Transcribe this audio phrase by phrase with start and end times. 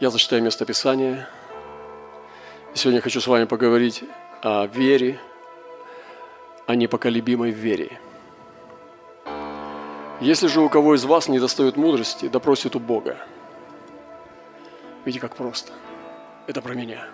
[0.00, 1.28] Я зачитаю место Писания.
[2.72, 4.04] Сегодня я хочу с вами поговорить
[4.42, 5.18] о вере,
[6.68, 8.00] о непоколебимой вере.
[10.20, 12.38] Если же у кого из вас не достает мудрости, да
[12.76, 13.18] у Бога.
[15.04, 15.72] Видите, как просто.
[16.46, 17.08] Это про меня.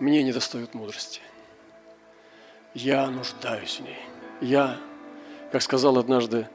[0.00, 1.22] Мне не достает мудрости.
[2.74, 4.00] Я нуждаюсь в ней.
[4.42, 4.76] Я,
[5.50, 6.46] как сказал однажды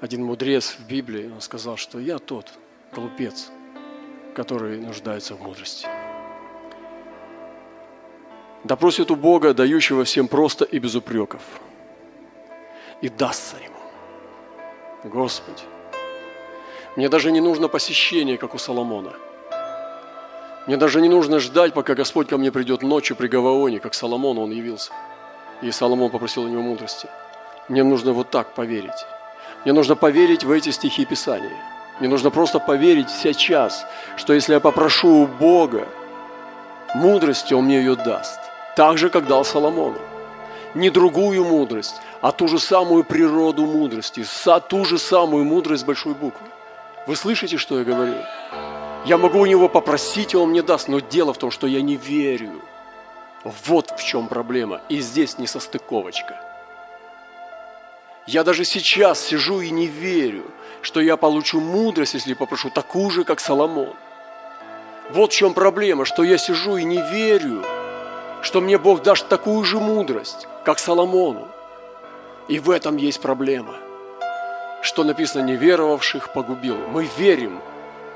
[0.00, 2.52] один мудрец в Библии, он сказал, что я тот
[2.92, 3.52] глупец,
[4.34, 5.86] который нуждается в мудрости.
[8.64, 11.42] Да просит у Бога, дающего всем просто и без упреков,
[13.00, 13.74] и дастся ему.
[15.04, 15.62] Господи,
[16.96, 19.12] мне даже не нужно посещение, как у Соломона.
[20.66, 24.42] Мне даже не нужно ждать, пока Господь ко мне придет ночью при Гаваоне, как Соломону
[24.42, 24.92] он явился.
[25.60, 27.06] И Соломон попросил у него мудрости.
[27.68, 29.06] Мне нужно вот так поверить.
[29.64, 31.73] Мне нужно поверить в эти стихи Писания.
[32.00, 35.86] Мне нужно просто поверить сейчас, что если я попрошу у Бога
[36.94, 38.40] мудрости, Он мне ее даст.
[38.76, 39.98] Так же, как дал Соломону.
[40.74, 44.24] Не другую мудрость, а ту же самую природу мудрости,
[44.68, 46.46] ту же самую мудрость большой буквы.
[47.06, 48.16] Вы слышите, что я говорю?
[49.04, 51.82] Я могу у него попросить, и он мне даст, но дело в том, что я
[51.82, 52.60] не верю.
[53.66, 54.80] Вот в чем проблема.
[54.88, 56.40] И здесь не состыковочка.
[58.26, 60.44] Я даже сейчас сижу и не верю,
[60.84, 63.94] что я получу мудрость, если попрошу такую же, как Соломон.
[65.10, 67.64] Вот в чем проблема, что я сижу и не верю,
[68.42, 71.48] что мне Бог даст такую же мудрость, как Соломону.
[72.48, 73.74] И в этом есть проблема.
[74.82, 76.76] Что написано, неверовавших погубил.
[76.76, 77.62] Мы верим,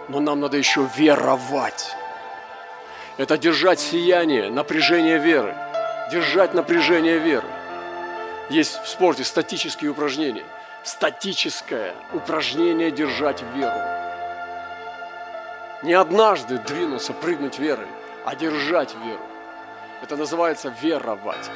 [0.08, 1.96] но нам надо еще веровать.
[3.16, 5.56] Это держать сияние, напряжение веры.
[6.12, 7.48] Держать напряжение веры.
[8.50, 10.44] Есть в спорте статические упражнения.
[10.89, 13.78] Статическое упражнение держать веру.
[15.83, 17.86] Не однажды двинуться, прыгнуть верой,
[18.25, 19.20] а держать веру.
[20.03, 21.50] Это называется веровать.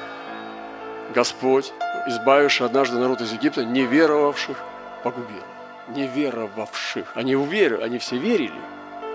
[1.15, 1.73] Господь,
[2.07, 4.59] избавивший однажды народ из Египта, неверовавших,
[5.03, 5.43] погубил.
[5.89, 7.13] Неверовавших.
[7.15, 8.61] Они уверили, они все верили.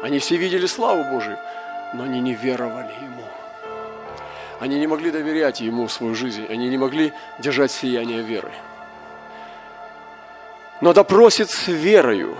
[0.01, 1.37] Они все видели славу Божию,
[1.93, 3.23] но они не веровали Ему.
[4.59, 6.47] Они не могли доверять Ему свою жизнь.
[6.49, 8.51] Они не могли держать сияние веры.
[10.81, 12.37] Но допросит с верою,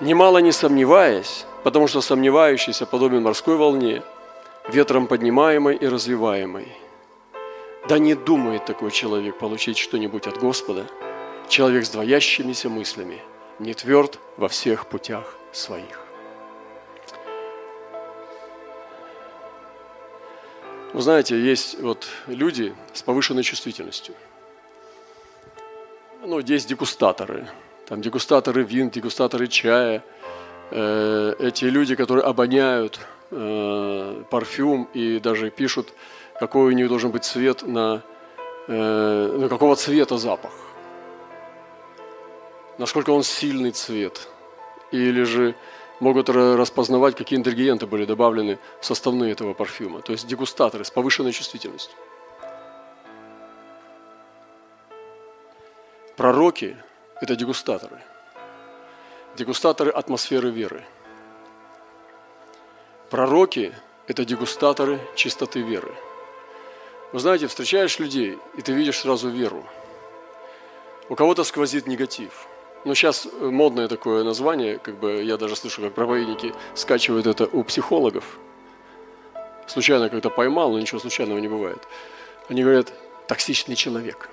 [0.00, 4.02] немало не сомневаясь, потому что сомневающийся подобен морской волне–
[4.68, 6.68] ветром поднимаемой и развиваемой.
[7.88, 10.86] Да не думает такой человек получить что-нибудь от Господа,
[11.48, 13.20] человек с двоящимися мыслями,
[13.58, 16.00] не тверд во всех путях своих.
[20.92, 24.14] Вы знаете, есть вот люди с повышенной чувствительностью.
[26.20, 27.48] Ну, есть дегустаторы.
[27.86, 30.04] Там дегустаторы вин, дегустаторы чая.
[30.70, 33.00] Э, эти люди, которые обоняют
[33.30, 35.92] э, парфюм и даже пишут,
[36.38, 38.02] какой у них должен быть цвет на,
[38.68, 40.52] э, на какого цвета запах.
[42.78, 44.28] Насколько он сильный цвет.
[44.92, 45.54] Или же
[46.00, 50.02] могут распознавать, какие ингредиенты были добавлены в составные этого парфюма.
[50.02, 51.96] То есть дегустаторы с повышенной чувствительностью.
[56.16, 56.76] Пророки–
[57.22, 57.98] это дегустаторы.
[59.36, 60.84] Дегустаторы атмосферы веры–
[63.12, 63.74] Пророки–
[64.06, 65.92] это дегустаторы чистоты веры.
[67.12, 69.66] Вы знаете, встречаешь людей, и ты видишь сразу веру.
[71.10, 72.46] У кого-то сквозит негатив.
[72.86, 77.62] Но сейчас модное такое название, как бы я даже слышу, как проповедники скачивают это у
[77.64, 78.24] психологов.
[79.66, 81.86] Случайно как-то поймал, но ничего случайного не бывает.
[82.48, 82.94] Они говорят,
[83.28, 84.30] токсичный человек.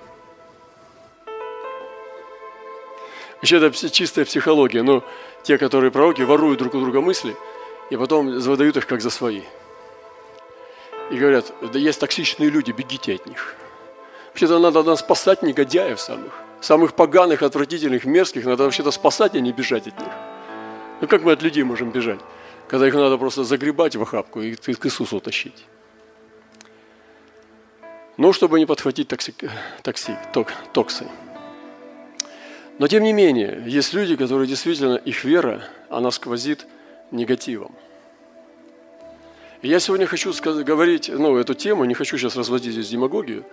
[3.40, 5.02] Вообще это чистая психология, но
[5.42, 7.36] те, которые пророки, воруют друг у друга мысли–
[7.90, 9.42] и потом выдают их как за свои.
[11.10, 13.56] И говорят, да есть токсичные люди, бегите от них.
[14.28, 16.32] Вообще-то надо, надо спасать негодяев самых.
[16.60, 18.44] Самых поганых, отвратительных, мерзких.
[18.44, 20.12] Надо вообще-то спасать, а не бежать от них.
[21.00, 22.20] Ну как мы от людей можем бежать?
[22.68, 25.66] Когда их надо просто загребать в охапку и к Иисусу тащить.
[28.16, 29.50] Ну, чтобы не подхватить токсик,
[29.82, 31.08] токсик, ток, токсы.
[32.80, 36.66] Но тем не менее, есть люди, которые действительно, их вера, она сквозит–
[37.10, 37.74] негативом.
[39.62, 43.44] И я сегодня хочу сказать, говорить ну, эту тему, не хочу сейчас разводить здесь демагогию,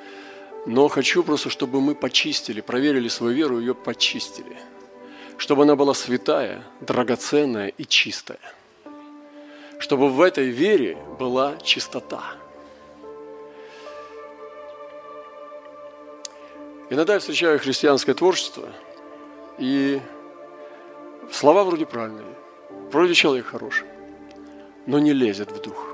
[0.65, 4.57] но хочу просто, чтобы мы почистили, проверили свою веру, ее почистили.
[5.38, 8.39] Чтобы она была святая, драгоценная и чистая.
[9.80, 12.23] Чтобы в этой вере была чистота.
[16.89, 18.69] Иногда я встречаю христианское творчество,
[19.57, 20.01] и
[21.31, 22.25] слова вроде правильные–
[22.92, 23.88] Вроде человек хороший.
[24.86, 25.94] но не лезет в дух.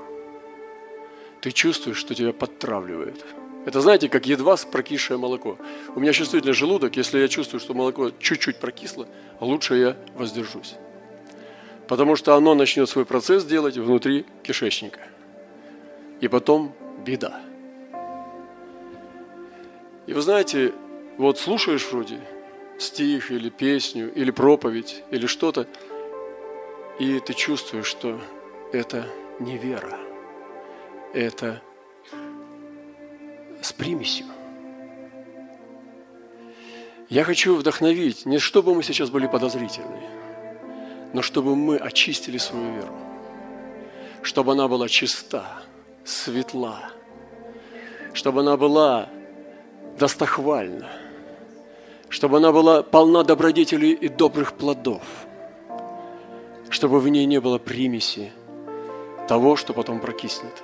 [1.40, 3.24] Ты чувствуешь, что тебя подтравливает.
[3.66, 5.58] Это знаете, как едва прокисшее молоко.
[5.96, 9.08] У меня чувствительный желудок, если я чувствую, что молоко чуть-чуть прокисло,
[9.40, 10.76] лучше я воздержусь.
[11.88, 15.00] Потому что оно начнет свой процесс делать внутри кишечника.
[16.20, 16.72] И потом
[17.04, 17.40] беда.
[20.06, 20.72] И вы знаете,
[21.18, 22.20] вот слушаешь вроде
[22.78, 25.66] стих или песню, или проповедь, или что-то,
[26.98, 28.20] и ты чувствуешь, что
[28.72, 29.06] это
[29.40, 29.98] не вера,
[31.12, 31.62] это
[33.62, 34.26] с примесью.
[37.08, 40.02] Я хочу вдохновить, не чтобы мы сейчас были подозрительны,
[41.12, 42.96] но чтобы мы очистили свою веру,
[44.22, 45.62] чтобы она была чиста,
[46.04, 46.90] светла,
[48.14, 49.08] чтобы она была
[49.98, 50.90] достохвальна,
[52.14, 55.02] чтобы она была полна добродетелей и добрых плодов,
[56.70, 58.32] чтобы в ней не было примеси
[59.26, 60.62] того, что потом прокиснет.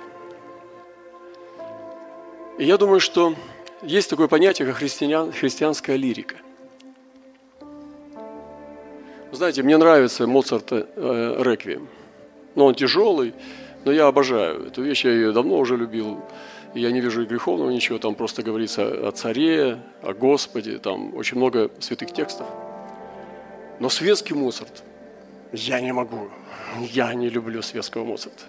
[2.57, 3.35] И я думаю, что
[3.81, 6.35] есть такое понятие, как христиан, христианская лирика.
[9.33, 11.89] Знаете, мне нравится Моцарта э, «Реквием».
[12.55, 13.33] Но он тяжелый,
[13.83, 16.21] но я обожаю эту вещь, я ее давно уже любил.
[16.73, 21.37] Я не вижу и греховного ничего, там просто говорится о царе, о Господе, там очень
[21.37, 22.47] много святых текстов.
[23.79, 24.83] Но светский Моцарт
[25.51, 26.29] я не могу,
[26.79, 28.43] я не люблю светского Моцарта.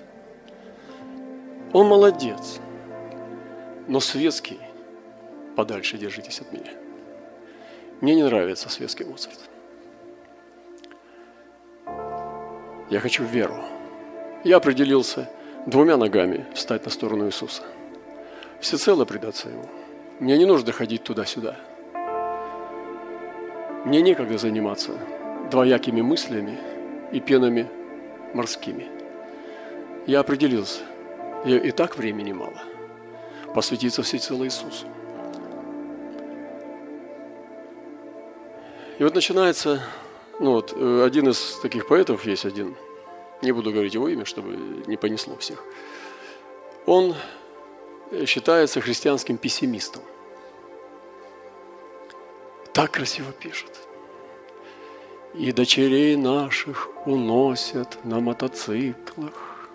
[1.73, 2.61] Он молодец,
[3.89, 4.61] но светский
[5.57, 6.71] подальше держитесь от меня.
[8.01, 9.39] Мне не нравится светский Моцарт.
[12.89, 13.57] Я хочу веру.
[14.45, 15.29] Я определился
[15.67, 17.63] двумя ногами встать на сторону Иисуса.
[18.63, 19.69] Всецело предаться Ему.
[20.21, 21.57] Мне не нужно ходить туда-сюда.
[23.85, 24.93] Мне некогда заниматься
[25.51, 26.61] двоякими мыслями
[27.11, 27.69] и пенами
[28.33, 28.89] морскими.
[30.07, 30.79] Я определился.
[31.45, 32.63] И так времени мало.
[33.53, 34.87] Посвятиться всецело Иисусу.
[39.01, 39.83] И вот начинается,
[40.39, 42.77] ну вот, э, один из таких поэтов есть один,
[43.43, 44.57] не буду говорить его имя, чтобы
[44.87, 45.65] не понесло всех.
[46.87, 47.17] Он
[48.27, 50.03] считается христианским пессимистом.
[52.73, 53.71] Так красиво пишет.
[55.35, 59.71] И дочерей наших уносят на мотоциклах.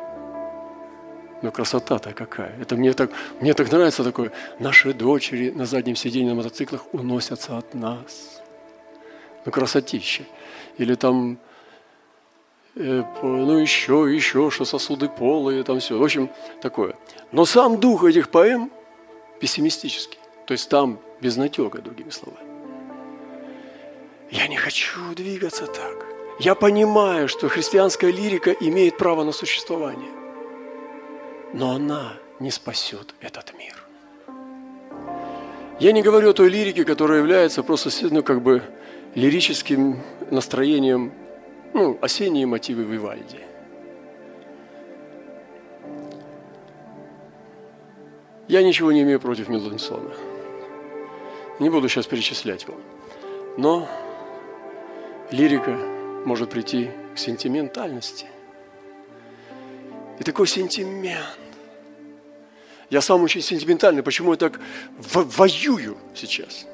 [1.41, 2.59] Ну, красота-то какая.
[2.59, 4.31] Это мне так, мне так нравится такое.
[4.59, 8.41] Наши дочери на заднем сиденье на мотоциклах уносятся от нас
[9.47, 10.23] ну, красотища.
[10.77, 11.39] Или там,
[12.77, 15.97] ну, еще, еще, что сосуды полые, там все.
[15.97, 16.29] В общем,
[16.61, 16.95] такое.
[17.31, 18.71] Но сам дух этих поэм
[19.39, 20.19] пессимистический.
[20.45, 22.47] То есть там без натека, другими словами.
[24.29, 26.05] Я не хочу двигаться так.
[26.39, 30.11] Я понимаю, что христианская лирика имеет право на существование.
[31.53, 33.75] Но она не спасет этот мир.
[35.79, 38.61] Я не говорю о той лирике, которая является просто, ну, как бы,
[39.15, 41.13] лирическим настроением,
[41.73, 43.39] ну, осенние мотивы Вивальди.
[48.47, 50.13] Я ничего не имею против Мендельсона.
[51.59, 52.79] Не буду сейчас перечислять вам.
[53.57, 53.89] Но
[55.31, 55.77] лирика
[56.25, 58.27] может прийти к сентиментальности.
[60.19, 61.37] И такой сентимент.
[62.89, 64.01] Я сам очень сентиментальный.
[64.01, 64.59] Почему я так
[64.97, 66.65] воюю сейчас?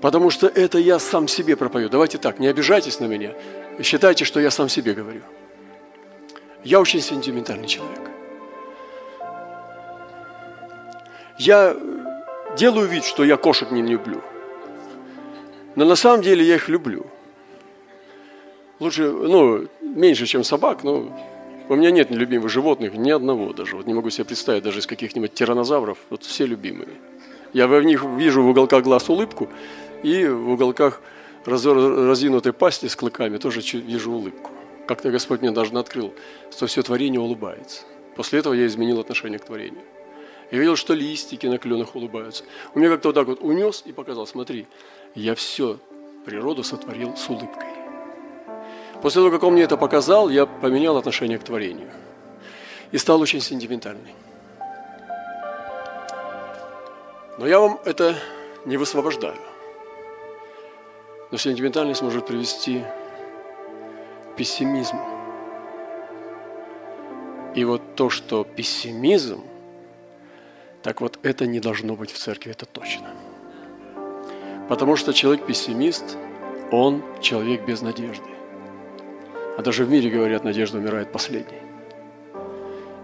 [0.00, 1.88] Потому что это я сам себе пропою.
[1.88, 3.32] Давайте так, не обижайтесь на меня.
[3.82, 5.22] Считайте, что я сам себе говорю.
[6.64, 8.10] Я очень сентиментальный человек.
[11.38, 11.76] Я
[12.56, 14.22] делаю вид, что я кошек не люблю.
[15.74, 17.06] Но на самом деле я их люблю.
[18.80, 21.12] Лучше, ну, меньше, чем собак, но
[21.68, 23.76] у меня нет любимых животных, ни одного даже.
[23.76, 25.98] Вот не могу себе представить даже из каких-нибудь тиранозавров.
[26.10, 26.88] Вот все любимые.
[27.52, 29.48] Я в них вижу в уголках глаз улыбку,
[30.02, 31.00] и в уголках
[31.46, 34.50] разинутой пасти с клыками тоже вижу улыбку.
[34.86, 36.14] Как-то Господь мне даже открыл,
[36.50, 37.82] что все творение улыбается.
[38.14, 39.82] После этого я изменил отношение к творению.
[40.50, 42.44] Я видел, что листики на кленах улыбаются.
[42.74, 44.66] У меня как-то вот так вот унес и показал, смотри,
[45.14, 45.78] я все
[46.24, 47.68] природу сотворил с улыбкой.
[49.02, 51.90] После того, как он мне это показал, я поменял отношение к творению.
[52.92, 54.14] И стал очень сентиментальный.
[57.38, 58.16] Но я вам это
[58.64, 59.36] не высвобождаю.
[61.30, 62.82] Но сентиментальность может привести
[64.32, 65.04] к пессимизму.
[67.54, 69.42] И вот то, что пессимизм,
[70.82, 73.08] так вот это не должно быть в церкви, это точно.
[74.68, 76.16] Потому что человек-пессимист,
[76.70, 78.28] он человек без надежды.
[79.56, 81.62] А даже в мире говорят, надежда умирает последней.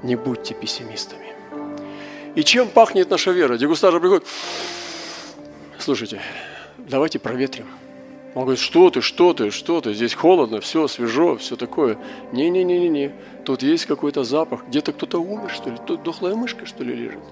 [0.03, 1.33] Не будьте пессимистами.
[2.35, 3.57] И чем пахнет наша вера?
[3.57, 4.27] Дегустатор приходит,
[5.79, 6.21] слушайте,
[6.79, 7.67] давайте проветрим.
[8.35, 11.99] Он говорит, что ты, что ты, что ты, здесь холодно, все свежо, все такое.
[12.33, 13.13] Не-не-не-не-не,
[13.45, 17.23] тут есть какой-то запах, где-то кто-то умер, что ли, тут дохлая мышка, что ли, лежит.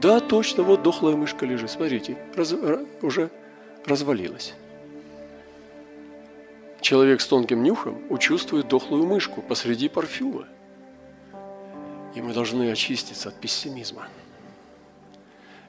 [0.00, 2.54] Да, точно, вот дохлая мышка лежит, смотрите, раз,
[3.02, 3.30] уже
[3.84, 4.54] развалилась.
[6.80, 10.46] Человек с тонким нюхом учувствует дохлую мышку посреди парфюма.
[12.14, 14.08] И мы должны очиститься от пессимизма.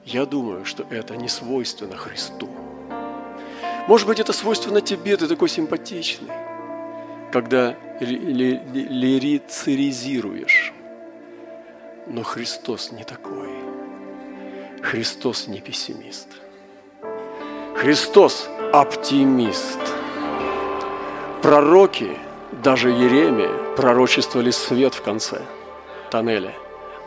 [0.06, 2.48] Я думаю, что это не свойственно Христу.
[3.88, 6.28] Может быть, это свойственно тебе, ты такой симпатичный,
[7.32, 10.74] когда лирицеризируешь.
[12.06, 13.48] Но Христос не такой.
[14.82, 16.28] Христос не пессимист.
[17.76, 19.80] Христос оптимист.
[21.40, 22.10] Пророки,
[22.62, 25.40] даже Еремия, пророчествовали свет в конце
[26.10, 26.52] тоннеля.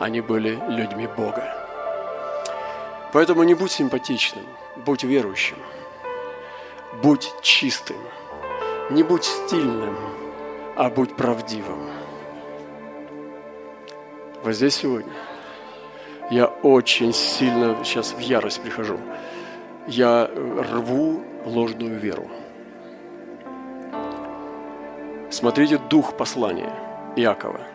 [0.00, 1.44] Они были людьми Бога.
[3.12, 4.44] Поэтому не будь симпатичным,
[4.84, 5.58] будь верующим–
[7.00, 7.96] будь чистым,
[8.90, 9.96] не будь стильным,
[10.76, 11.88] а будь правдивым.
[14.42, 15.12] Вот здесь сегодня
[16.30, 18.98] я очень сильно сейчас в ярость прихожу.
[19.86, 20.30] Я
[20.72, 22.28] рву ложную веру.
[25.30, 26.72] Смотрите дух послания
[27.16, 27.60] Иакова–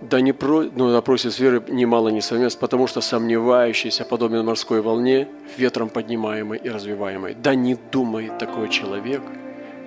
[0.00, 5.28] да не про, ну, напротив веры немало не совмест, потому что сомневающийся подобен морской волне,
[5.58, 7.34] ветром поднимаемой и развиваемой.
[7.34, 9.22] Да не думает такой человек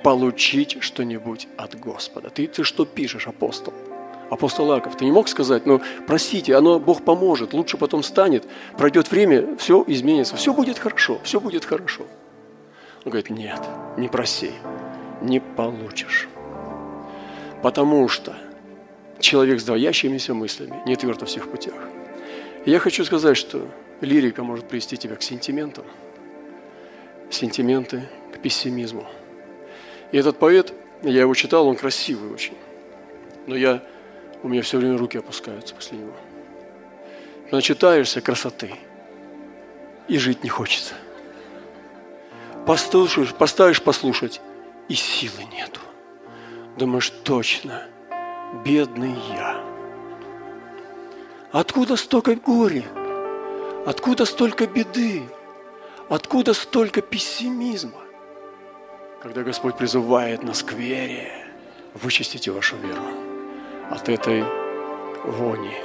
[0.03, 2.29] получить что-нибудь от Господа.
[2.29, 3.74] Ты, ты что пишешь, апостол?
[4.29, 9.12] Апостол Аков, ты не мог сказать, ну, простите, оно, Бог поможет, лучше потом станет, пройдет
[9.12, 12.03] время, все изменится, все будет хорошо, все будет хорошо.
[13.05, 13.62] Он говорит, нет,
[13.98, 14.51] не проси,
[15.22, 16.29] не получишь.
[17.62, 18.34] Потому что
[19.20, 21.75] человек с двоящимися мыслями, не тверд во всех путях.
[22.65, 23.67] Я хочу сказать, что
[24.01, 25.86] лирика может привести тебя к сентиментам,
[27.29, 29.05] сентименты к пессимизму.
[30.12, 32.58] И этот поэт, я его читал, он красивый очень.
[33.48, 33.84] Но я,
[34.43, 36.13] у меня все время руки опускаются после него.
[37.51, 38.75] Начитаешься красоты,
[40.08, 40.93] и жить не хочется.
[42.65, 44.41] Послушаешь, поставишь послушать,
[44.88, 45.82] и силы нету.
[46.77, 47.88] Думаешь, точно–
[48.53, 49.57] бедный я.
[51.51, 52.83] Откуда столько горя?
[53.86, 55.24] Откуда столько беды?
[56.10, 58.01] Откуда столько пессимизма?
[59.22, 61.31] Когда Господь призывает нас к вере,
[61.93, 63.03] вычистите вашу веру
[63.89, 64.43] от этой
[65.25, 65.75] вони,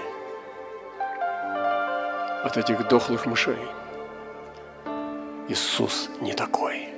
[2.44, 3.58] от этих дохлых мышей.
[5.48, 6.88] Иисус не такой.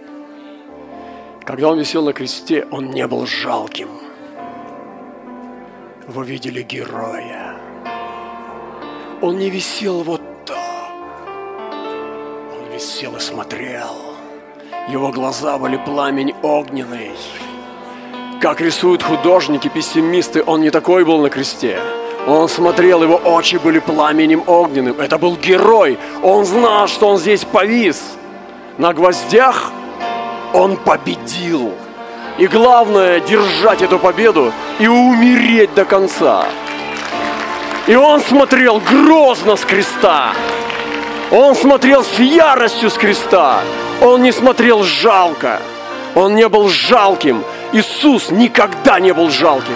[1.44, 3.88] Когда Он висел на кресте, Он не был жалким–
[6.10, 7.56] вы видели героя.
[9.22, 10.92] Он не висел вот так.
[12.52, 13.96] Он висел и смотрел.
[14.88, 17.12] Его глаза были пламень огненный.
[18.40, 21.78] Как рисуют художники, пессимисты, он не такой был на кресте.
[22.26, 24.98] Он смотрел, его очи были пламенем огненным.
[24.98, 25.98] Это был герой.
[26.22, 28.02] Он знал, что он здесь повис.
[28.78, 29.70] На гвоздях
[30.52, 31.72] он победил.
[32.40, 36.46] И главное, держать эту победу и умереть до конца.
[37.86, 40.32] И он смотрел грозно с креста.
[41.30, 43.60] Он смотрел с яростью с креста.
[44.00, 45.60] Он не смотрел жалко.
[46.14, 47.44] Он не был жалким.
[47.72, 49.74] Иисус никогда не был жалким.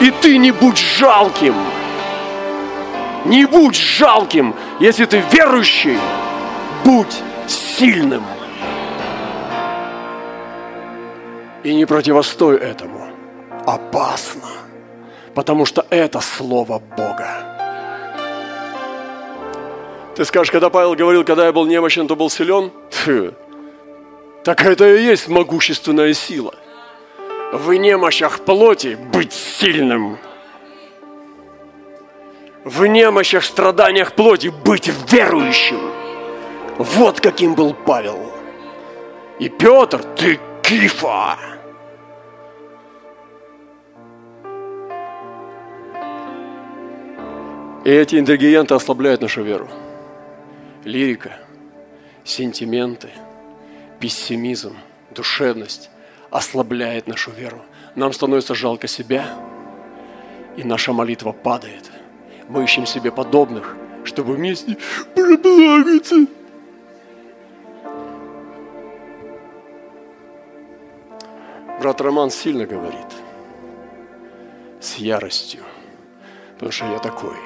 [0.00, 1.54] И ты не будь жалким.
[3.26, 5.98] Не будь жалким, если ты верующий.
[6.86, 8.24] Будь сильным.
[11.64, 13.08] И не противостой этому.
[13.66, 14.48] Опасно.
[15.34, 17.58] Потому что это Слово Бога.
[20.16, 22.72] Ты скажешь, когда Павел говорил, когда я был немощен, то был силен?
[22.90, 23.34] Фу.
[24.44, 26.54] Так это и есть могущественная сила.
[27.52, 30.18] В немощах плоти быть сильным.
[32.64, 35.80] В немощах, страданиях плоти быть верующим.
[36.78, 38.18] Вот каким был Павел.
[39.38, 41.38] И Петр, ты кифа.
[47.84, 49.68] И эти ингредиенты ослабляют нашу веру.
[50.84, 51.38] Лирика,
[52.22, 53.08] сентименты,
[53.98, 54.76] пессимизм,
[55.10, 55.88] душевность
[56.30, 57.62] ослабляет нашу веру.
[57.94, 59.26] Нам становится жалко себя,
[60.58, 61.90] и наша молитва падает.
[62.48, 64.76] Мы ищем себе подобных, чтобы вместе
[65.14, 66.26] проплакаться.
[71.80, 73.06] Брат Роман сильно говорит,
[74.80, 75.62] с яростью–
[76.58, 77.36] Потому что я такой.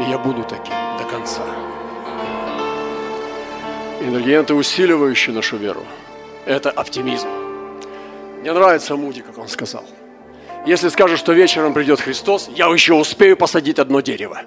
[0.00, 1.42] И я буду таким до конца.
[4.00, 5.84] Ингредиенты, усиливающие нашу веру,
[6.46, 7.28] это оптимизм.
[8.40, 9.84] Мне нравится Муди, как он сказал.
[10.64, 14.40] Если скажешь, что вечером придет Христос, я еще успею посадить одно дерево.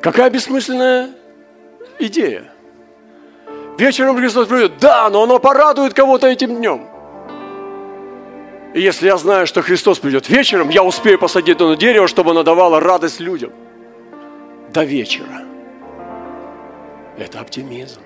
[0.00, 1.10] Какая бессмысленная
[1.98, 2.52] идея.
[3.80, 6.86] Вечером Христос придет, да, но оно порадует кого-то этим днем.
[8.74, 12.42] И если я знаю, что Христос придет вечером, я успею посадить одно дерево, чтобы оно
[12.42, 13.52] давало радость людям.
[14.68, 15.44] До вечера.
[17.16, 18.02] Это оптимизм.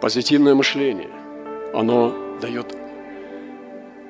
[0.00, 1.10] Позитивное мышление,
[1.74, 2.74] оно дает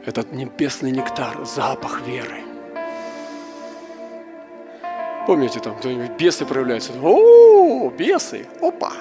[0.07, 2.44] этот небесный нектар, запах веры.
[5.27, 6.93] Помните, там кто-нибудь бесы проявляются?
[7.03, 8.47] О, бесы!
[8.61, 8.93] Опа!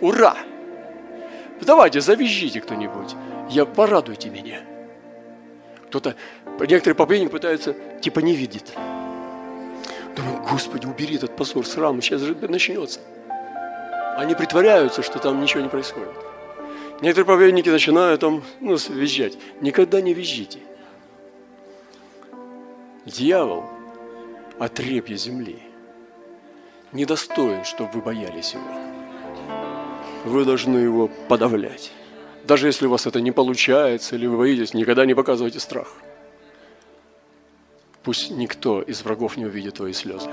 [0.00, 0.36] Ура!
[1.62, 3.14] Давайте, завяжите кто-нибудь.
[3.48, 4.60] Я порадуйте меня.
[5.86, 6.14] Кто-то,
[6.60, 8.72] некоторые проповедники пытаются, типа не видит.
[10.14, 13.00] Думаю, Господи, убери этот позор, срам, сейчас же начнется.
[14.16, 16.12] Они притворяются, что там ничего не происходит.
[17.00, 19.38] Некоторые проповедники начинают там, ну, визжать.
[19.62, 20.58] Никогда не визжите.
[23.06, 23.64] Дьявол–
[24.60, 25.58] отребье земли,
[26.92, 28.64] недостоин, чтобы вы боялись его.
[30.26, 31.90] Вы должны его подавлять.
[32.46, 35.88] Даже если у вас это не получается, или вы боитесь, никогда не показывайте страх.
[38.02, 40.28] Пусть никто из врагов не увидит твои слезы.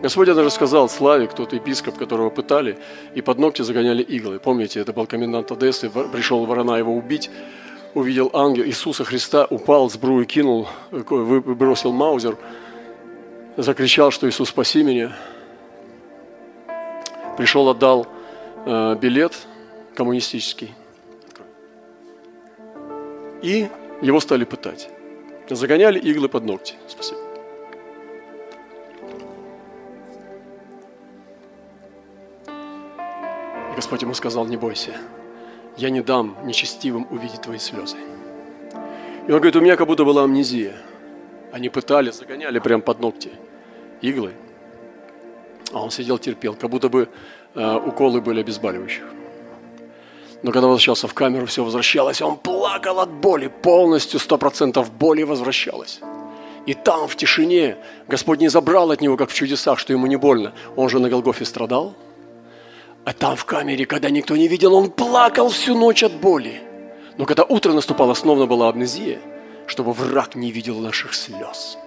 [0.00, 2.78] Господь даже сказал Славик, тот епископ, которого пытали,
[3.14, 4.38] и под ногти загоняли иглы.
[4.38, 7.30] Помните, это был комендант Одессы, пришел ворона его убить,
[7.94, 12.38] увидел ангел Иисуса Христа, упал, сбрую кинул, бросил маузер–
[13.58, 15.12] закричал, что Иисус, спаси меня.
[17.36, 18.06] Пришел, отдал
[18.64, 19.32] э, билет
[19.94, 20.72] коммунистический.
[23.42, 23.68] И
[24.00, 24.88] его стали пытать.
[25.50, 26.74] Загоняли иглы под ногти.
[26.86, 27.20] Спасибо.
[33.72, 34.92] И Господь ему сказал, не бойся,
[35.76, 37.96] я не дам нечестивым увидеть твои слезы.
[39.26, 40.76] И он говорит, у меня как будто была амнезия.
[41.50, 43.32] Они пытали, загоняли прямо под ногти
[44.02, 44.32] иглы.
[45.72, 47.08] А он сидел, терпел, как будто бы
[47.54, 49.04] э, уколы были обезболивающих.
[50.42, 55.24] Но когда возвращался в камеру, все возвращалось, он плакал от боли, полностью, сто процентов боли
[55.24, 56.00] возвращалось.
[56.66, 57.76] И там, в тишине,
[58.08, 60.52] Господь не забрал от него, как в чудесах, что ему не больно.
[60.76, 61.94] Он же на Голгофе страдал.
[63.04, 66.60] А там, в камере, когда никто не видел, он плакал всю ночь от боли.
[67.16, 69.18] Но когда утро наступало, снова была амнезия,
[69.66, 71.78] чтобы враг не видел наших слез.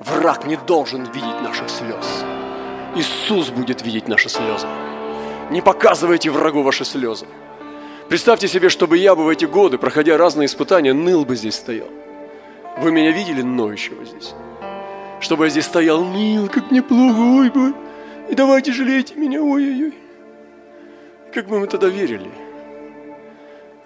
[0.00, 2.24] Враг не должен видеть наших слез.
[2.96, 4.66] Иисус будет видеть наши слезы.
[5.50, 7.26] Не показывайте врагу ваши слезы.
[8.08, 11.88] Представьте себе, чтобы я бы в эти годы, проходя разные испытания, ныл бы здесь стоял.
[12.78, 14.34] Вы меня видели ноющего здесь?
[15.20, 17.74] Чтобы я здесь стоял, ныл, как мне плохо, ой, ой,
[18.30, 19.94] и давайте жалейте меня, ой-ой-ой.
[21.32, 22.30] Как бы мы тогда верили?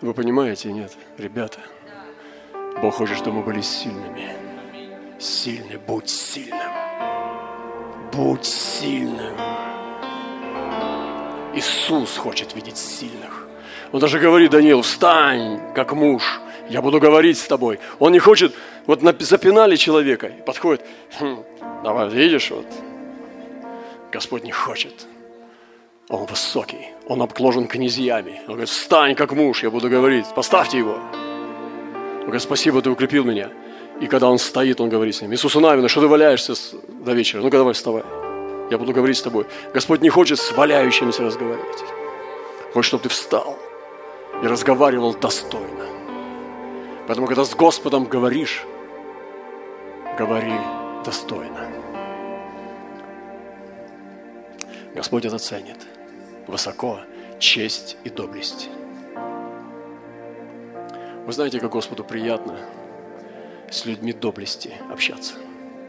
[0.01, 1.59] Вы понимаете, нет, ребята?
[2.81, 4.48] Бог хочет, чтобы мы были сильными
[5.19, 6.73] сильный, будь сильным.
[8.13, 9.37] Будь сильным.
[11.55, 13.47] Иисус хочет видеть сильных.
[13.93, 17.81] Он даже говорит Даниил, встань, как муж, я буду говорить с тобой.
[17.99, 18.55] Он не хочет,
[18.87, 20.85] вот запинали человека, подходит,
[21.19, 21.43] хм,
[21.83, 22.67] давай, видишь, вот,
[24.13, 25.07] Господь не хочет.
[26.11, 28.41] Он высокий, он обкложен князьями.
[28.47, 30.95] Он говорит, встань, как муж, я буду говорить, поставьте его.
[30.95, 33.51] Он говорит, спасибо, ты укрепил меня.
[34.01, 36.55] И когда он стоит, он говорит с ним, Иисуса Навина, что ты валяешься
[37.05, 37.43] до вечера?
[37.43, 38.05] Ну-ка давай вставай.
[38.71, 39.47] Я буду говорить с тобой.
[39.75, 41.83] Господь не хочет с валяющимися разговаривать.
[42.73, 43.59] Хочет, чтобы ты встал
[44.43, 45.87] и разговаривал достойно.
[47.07, 48.65] Поэтому, когда с Господом говоришь,
[50.17, 50.61] говори
[51.05, 51.69] достойно.
[54.95, 55.87] Господь это ценит.
[56.47, 57.01] Высоко
[57.41, 58.69] честь и доблесть.
[61.27, 62.59] Вы знаете, как Господу приятно–
[63.71, 65.35] с людьми доблести общаться.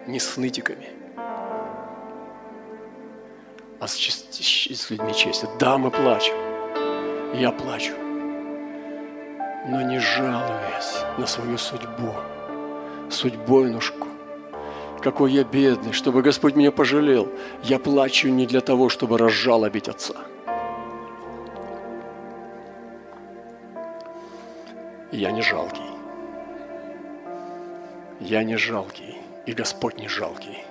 [0.07, 0.89] Не с нытиками,
[3.79, 5.47] а с, с людьми чести.
[5.59, 6.35] Да, мы плачем.
[7.33, 7.93] Я плачу.
[9.67, 12.13] Но не жалуясь на свою судьбу,
[13.09, 14.07] судьбойнушку.
[15.01, 17.31] Какой я бедный, чтобы Господь меня пожалел.
[17.63, 20.15] Я плачу не для того, чтобы разжалобить Отца.
[25.11, 25.88] Я не жалкий.
[28.29, 30.63] Я не жалкий, и Господь не жалкий,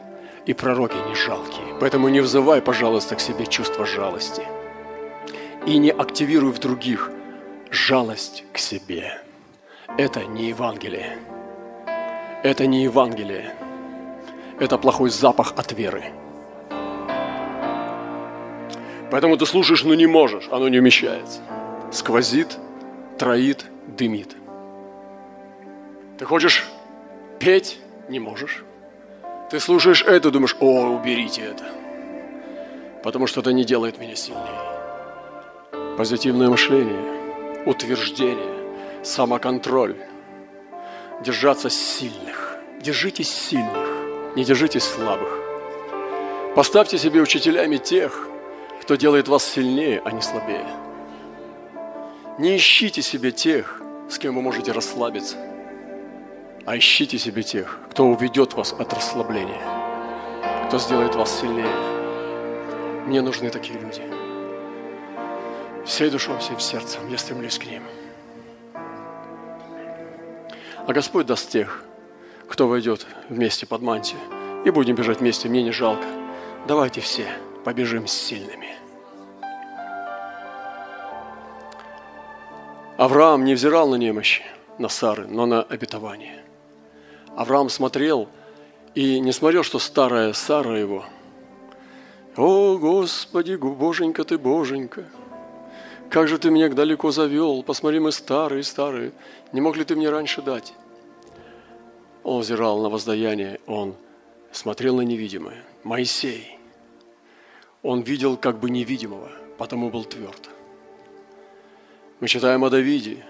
[0.46, 1.74] и пророки не жалкие.
[1.80, 4.42] Поэтому не взывай, пожалуйста, к себе чувство жалости.
[5.66, 7.10] И не активируй в других
[7.72, 9.20] жалость к себе.
[9.96, 11.18] Это не Евангелие.
[12.44, 13.52] Это не Евангелие.
[14.60, 16.12] Это плохой запах от веры.
[19.10, 21.40] Поэтому ты слушаешь, но не можешь, оно не умещается.
[21.90, 22.56] Сквозит,
[23.18, 24.36] троит, дымит.
[26.18, 26.64] Ты хочешь
[27.38, 28.64] петь, не можешь.
[29.50, 31.64] Ты слушаешь это, думаешь, о, уберите это.
[33.02, 35.96] Потому что это не делает меня сильнее.
[35.96, 39.96] Позитивное мышление, утверждение, самоконтроль.
[41.24, 42.58] Держаться сильных.
[42.80, 43.88] Держитесь сильных,
[44.36, 45.36] не держитесь слабых.
[46.54, 48.28] Поставьте себе учителями тех,
[48.82, 50.66] кто делает вас сильнее, а не слабее.
[52.38, 55.36] Не ищите себе тех, с кем вы можете расслабиться,
[56.68, 59.62] а ищите себе тех, кто уведет вас от расслабления,
[60.66, 61.72] кто сделает вас сильнее.
[63.06, 64.02] Мне нужны такие люди.
[65.86, 67.82] Всей душой, всем сердцем я стремлюсь к ним.
[70.86, 71.84] А Господь даст тех,
[72.50, 74.20] кто войдет вместе под мантию,
[74.66, 76.04] и будем бежать вместе, мне не жалко.
[76.66, 77.24] Давайте все
[77.64, 78.76] побежим сильными.
[82.98, 84.42] Авраам не взирал на немощи,
[84.76, 86.44] на Сары, но на обетование.
[87.38, 88.28] Авраам смотрел
[88.96, 91.04] и не смотрел, что старая Сара его.
[92.36, 95.04] О, Господи, Боженька ты, Боженька,
[96.10, 99.12] как же ты меня далеко завел, посмотри, мы старые, старые,
[99.52, 100.74] не мог ли ты мне раньше дать?
[102.24, 103.94] Он взирал на воздаяние, он
[104.50, 105.62] смотрел на невидимое.
[105.84, 106.58] Моисей,
[107.84, 110.50] он видел как бы невидимого, потому был тверд.
[112.18, 113.24] Мы читаем о Давиде,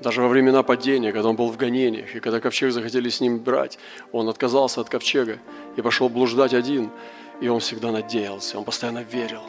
[0.00, 3.38] даже во времена падения, когда он был в гонениях, и когда ковчег захотели с ним
[3.38, 3.78] брать,
[4.12, 5.38] он отказался от ковчега
[5.76, 6.90] и пошел блуждать один,
[7.40, 9.42] и он всегда надеялся, он постоянно верил.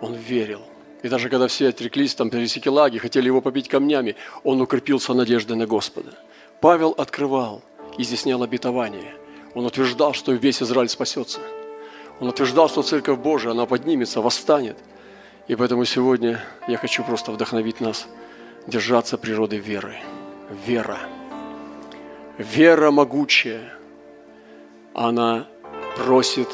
[0.00, 0.62] Он верил.
[1.02, 5.56] И даже когда все отреклись, там пересеки лаги, хотели его побить камнями, он укрепился надеждой
[5.56, 6.18] на Господа.
[6.60, 7.62] Павел открывал,
[7.98, 9.14] изъяснял обетование.
[9.54, 11.40] Он утверждал, что весь Израиль спасется.
[12.20, 14.76] Он утверждал, что Церковь Божия, она поднимется, восстанет–
[15.46, 18.06] и поэтому сегодня я хочу просто вдохновить нас
[18.66, 19.96] держаться природы веры.
[20.66, 20.98] Вера.
[22.38, 23.72] Вера могучая.
[24.94, 25.48] Она
[25.96, 26.48] просит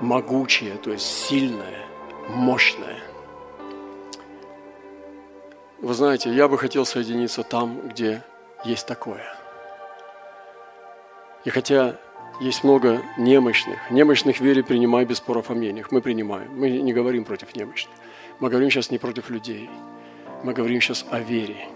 [0.00, 1.86] могучее, то есть сильное,
[2.28, 2.98] мощное.
[5.80, 8.22] Вы знаете, я бы хотел соединиться там, где
[8.64, 9.24] есть такое.
[11.44, 11.96] И хотя
[12.40, 13.90] есть много немощных.
[13.90, 15.90] Немощных вере принимай без споров о мнениях.
[15.90, 16.50] Мы принимаем.
[16.54, 17.94] Мы не говорим против немощных.
[18.40, 19.68] Мы говорим сейчас не против людей.
[20.42, 21.68] Мы говорим сейчас о вере.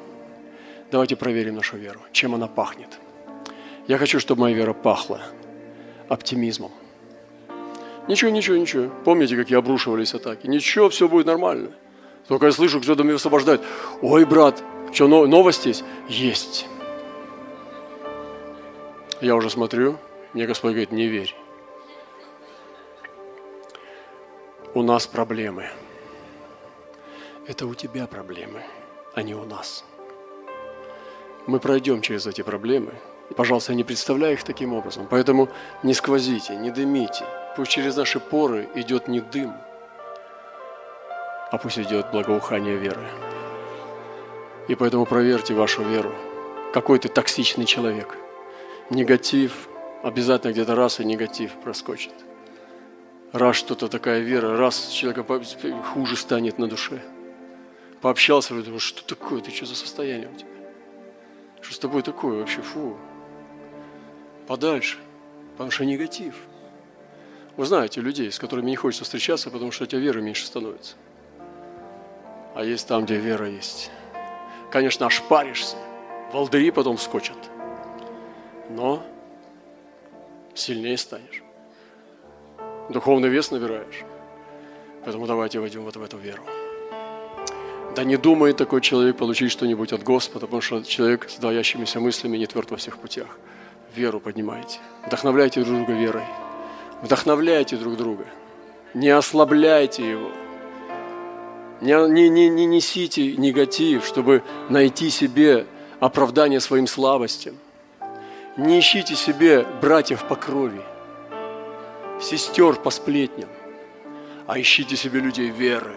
[0.90, 2.00] Давайте проверим нашу веру.
[2.12, 2.98] Чем она пахнет?
[3.88, 5.20] Я хочу, чтобы моя вера пахла
[6.08, 6.70] оптимизмом.
[8.08, 8.90] Ничего, ничего, ничего.
[9.04, 10.46] Помните, как я обрушивались атаки?
[10.46, 11.70] Ничего, все будет нормально.
[12.28, 13.62] Только я слышу, кто-то меня освобождает.
[14.00, 15.84] Ой, брат, что, новость есть?
[16.08, 16.66] Есть.
[19.20, 19.98] Я уже смотрю,
[20.32, 21.34] мне Господь говорит, не верь.
[24.74, 25.70] У нас проблемы.
[27.44, 28.62] Это у тебя проблемы,
[29.14, 29.84] а не у нас.
[31.46, 32.94] Мы пройдем через эти проблемы.
[33.36, 35.08] Пожалуйста, не представляй их таким образом.
[35.10, 35.48] Поэтому
[35.82, 37.24] не сквозите, не дымите.
[37.56, 39.52] Пусть через наши поры идет не дым,
[41.50, 43.04] а пусть идет благоухание веры.
[44.68, 46.14] И поэтому проверьте вашу веру.
[46.72, 48.16] Какой ты токсичный человек.
[48.88, 49.68] Негатив,
[50.04, 52.14] обязательно где-то раз и негатив проскочит.
[53.32, 55.24] Раз что-то такая вера, раз человека
[55.92, 57.02] хуже станет на душе.
[58.02, 60.50] Пообщался, думаю, что такое, ты что за состояние у тебя?
[61.60, 62.96] Что с тобой такое вообще, фу.
[64.48, 64.98] Подальше,
[65.52, 66.34] потому что негатив.
[67.56, 70.96] Вы знаете людей, с которыми не хочется встречаться, потому что у тебя вера меньше становится.
[72.56, 73.92] А есть там, где вера есть.
[74.72, 75.76] Конечно, ошпаришься,
[76.32, 77.38] волдыри потом скочат.
[78.68, 79.06] Но
[80.54, 81.44] сильнее станешь.
[82.88, 84.02] Духовный вес набираешь.
[85.04, 86.42] Поэтому давайте войдем вот в эту веру.
[87.94, 92.38] Да не думает такой человек получить что-нибудь от Господа, потому что человек с двоящимися мыслями
[92.38, 93.38] не тверд во всех путях.
[93.94, 94.78] Веру поднимайте.
[95.06, 96.24] Вдохновляйте друг друга верой.
[97.02, 98.24] Вдохновляйте друг друга.
[98.94, 100.30] Не ослабляйте его.
[101.82, 105.66] Не, не, не, не несите негатив, чтобы найти себе
[106.00, 107.56] оправдание своим слабостям.
[108.56, 110.82] Не ищите себе братьев по крови,
[112.20, 113.48] сестер по сплетням,
[114.46, 115.96] а ищите себе людей веры,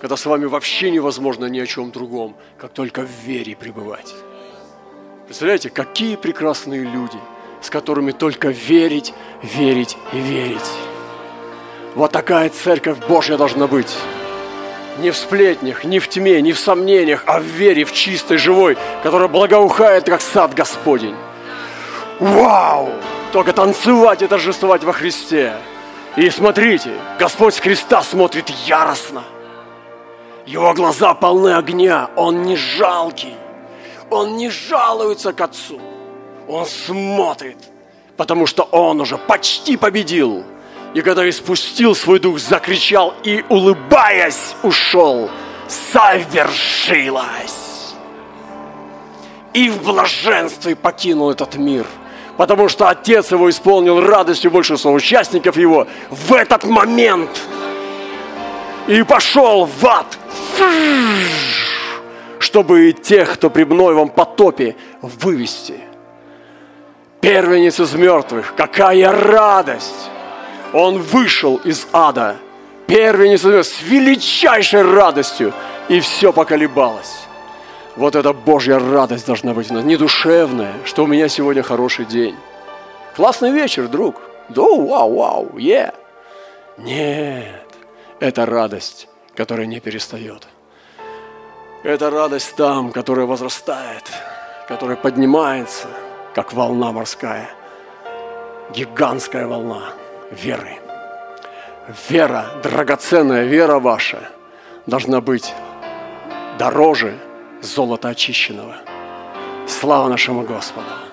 [0.00, 4.14] когда с вами вообще невозможно ни о чем другом, как только в вере пребывать.
[5.26, 7.18] Представляете, какие прекрасные люди,
[7.60, 10.70] с которыми только верить, верить и верить.
[11.94, 13.94] Вот такая церковь Божья должна быть.
[15.00, 18.78] Не в сплетнях, не в тьме, не в сомнениях, а в вере, в чистой, живой,
[19.02, 21.14] которая благоухает, как сад Господень.
[22.18, 22.90] Вау!
[23.32, 25.54] Только танцевать и торжествовать во Христе.
[26.16, 29.22] И смотрите, Господь с Христа смотрит яростно.
[30.50, 33.34] Его глаза полны огня, Он не жалкий.
[34.10, 35.80] Он не жалуется к Отцу.
[36.48, 37.56] Он смотрит,
[38.16, 40.42] потому что Он уже почти победил.
[40.92, 45.30] И когда испустил свой дух, закричал и, улыбаясь, ушел.
[45.68, 47.22] Совершилось!
[49.54, 51.86] И в блаженстве покинул этот мир–
[52.36, 57.28] потому что Отец его исполнил радостью больше соучастников его в этот момент.
[58.86, 60.18] И пошел в ад,
[62.38, 65.74] чтобы тех, кто при Ноевом потопе, вывести.
[67.20, 70.10] Первенец из мертвых, какая радость!
[70.72, 72.36] Он вышел из ада,
[72.86, 75.52] первенец из мертвых, с величайшей радостью,
[75.88, 77.26] и все поколебалось.
[77.96, 82.06] Вот эта Божья радость должна быть у нас, не душевная, что у меня сегодня хороший
[82.06, 82.36] день.
[83.16, 84.16] Классный вечер, друг.
[84.48, 85.92] Да, вау, вау, е.
[86.78, 87.66] Нет,
[88.18, 90.48] это радость, которая не перестает.
[91.82, 94.04] Это радость там, которая возрастает,
[94.68, 95.88] которая поднимается,
[96.34, 97.50] как волна морская.
[98.74, 99.94] Гигантская волна
[100.30, 100.78] веры.
[102.08, 104.28] Вера, драгоценная вера ваша
[104.86, 105.54] должна быть
[106.58, 107.18] дороже,
[107.62, 108.76] золота очищенного.
[109.66, 111.09] Слава нашему Господу!